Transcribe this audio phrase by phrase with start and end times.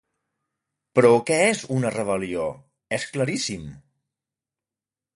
[0.99, 2.49] Però què és una rebel·lió,
[3.01, 3.71] és claríssim.